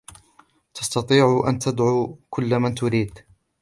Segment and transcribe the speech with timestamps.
[0.73, 3.19] تستطيع أن تدعو كل من تريد.